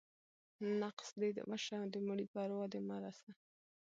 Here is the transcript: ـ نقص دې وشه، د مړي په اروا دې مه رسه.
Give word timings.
ـ 0.41 0.79
نقص 0.81 1.09
دې 1.19 1.29
وشه، 1.49 1.79
د 1.93 1.95
مړي 2.07 2.25
په 2.31 2.37
اروا 2.45 2.65
دې 2.73 2.79
مه 2.87 2.97
رسه. 3.03 3.29